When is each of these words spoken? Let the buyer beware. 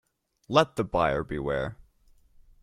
Let 0.47 0.77
the 0.77 0.83
buyer 0.83 1.23
beware. 1.23 1.77